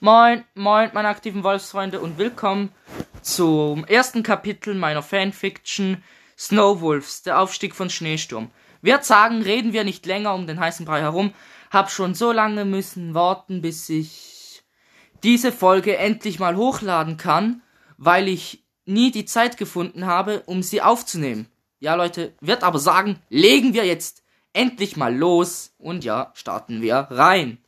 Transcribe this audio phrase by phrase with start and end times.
[0.00, 2.70] Moin, moin, meine aktiven Wolfsfreunde und willkommen
[3.20, 6.04] zum ersten Kapitel meiner Fanfiction
[6.38, 8.52] Snowwolves, der Aufstieg von Schneesturm.
[8.80, 11.34] Wird sagen, reden wir nicht länger um den heißen Brei herum.
[11.72, 14.62] Hab schon so lange müssen warten, bis ich
[15.24, 17.60] diese Folge endlich mal hochladen kann,
[17.96, 21.48] weil ich nie die Zeit gefunden habe, um sie aufzunehmen.
[21.80, 24.22] Ja, Leute, wird aber sagen, legen wir jetzt
[24.52, 27.58] endlich mal los und ja, starten wir rein.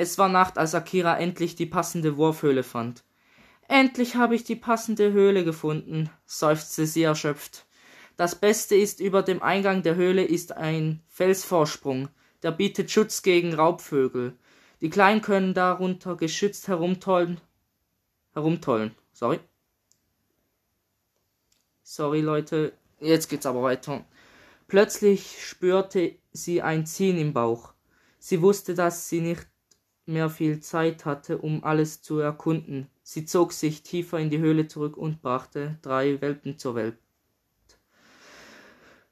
[0.00, 3.04] Es war Nacht, als Akira endlich die passende Wurfhöhle fand.
[3.68, 7.66] Endlich habe ich die passende Höhle gefunden, seufzte sie erschöpft.
[8.16, 12.08] Das Beste ist, über dem Eingang der Höhle ist ein Felsvorsprung,
[12.42, 14.38] der bietet Schutz gegen Raubvögel.
[14.80, 17.38] Die Kleinen können darunter geschützt herumtollen.
[18.32, 18.94] Herumtollen.
[19.12, 19.38] Sorry.
[21.82, 22.72] Sorry, Leute.
[23.00, 24.02] Jetzt geht's aber weiter.
[24.66, 27.74] Plötzlich spürte sie ein Ziehen im Bauch.
[28.18, 29.49] Sie wusste, dass sie nicht
[30.10, 32.88] mehr viel Zeit hatte, um alles zu erkunden.
[33.02, 36.98] Sie zog sich tiefer in die Höhle zurück und brachte drei Welpen zur Welt.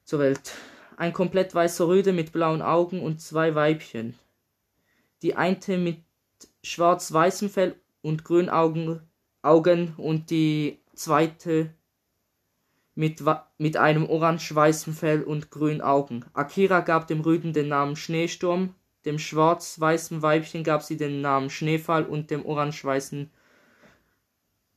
[0.03, 0.53] Zur Welt.
[0.97, 4.15] Ein komplett weißer Rüde mit blauen Augen und zwei Weibchen.
[5.21, 6.03] Die eine mit
[6.63, 9.01] schwarz-weißem Fell und grünen Augen,
[9.41, 11.73] Augen und die zweite
[12.95, 13.23] mit,
[13.57, 16.25] mit einem orange-weißen Fell und grünen Augen.
[16.33, 22.05] Akira gab dem Rüden den Namen Schneesturm, dem schwarz-weißen Weibchen gab sie den Namen Schneefall
[22.05, 23.31] und dem orange-weißen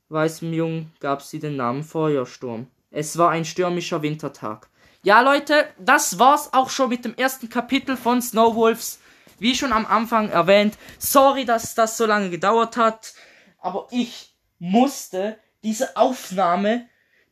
[0.09, 2.67] weißen Jungen gab sie den Namen Feuersturm.
[2.91, 4.69] Es war ein stürmischer Wintertag.
[5.01, 8.99] Ja, Leute, das war's auch schon mit dem ersten Kapitel von Snowwolves.
[9.39, 13.13] Wie schon am Anfang erwähnt, sorry, dass das so lange gedauert hat,
[13.59, 16.87] aber ich musste diese Aufnahme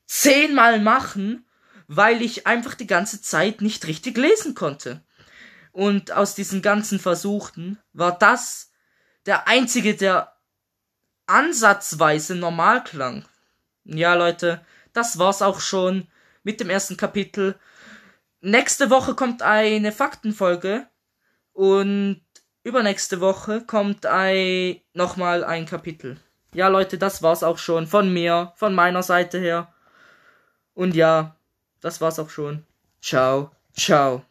[0.05, 1.45] zehnmal machen,
[1.87, 5.03] weil ich einfach die ganze Zeit nicht richtig lesen konnte.
[5.71, 8.71] Und aus diesen ganzen Versuchten war das
[9.25, 10.35] der einzige, der
[11.27, 13.25] ansatzweise normal klang.
[13.85, 16.07] Ja, Leute, das war's auch schon
[16.43, 17.55] mit dem ersten Kapitel.
[18.41, 20.87] Nächste Woche kommt eine Faktenfolge
[21.53, 22.21] und
[22.63, 26.17] übernächste Woche kommt ein nochmal ein Kapitel.
[26.53, 29.73] Ja, Leute, das war's auch schon von mir, von meiner Seite her.
[30.73, 31.35] Und ja,
[31.79, 32.65] das war's auch schon.
[33.01, 34.25] Ciao, ciao.